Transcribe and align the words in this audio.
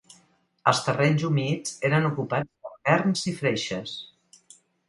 Els 0.71 0.79
terrenys 0.85 1.25
humits 1.27 1.75
eren 1.91 2.09
ocupats 2.11 2.51
per 2.65 2.75
verns 2.91 3.25
i 3.33 3.35
freixes. 3.43 3.95